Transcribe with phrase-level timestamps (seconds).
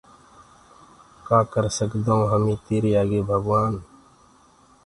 [1.27, 3.73] ڪآ ڪر سگدآئونٚ هميٚ تيريٚ آگي ڀگوآن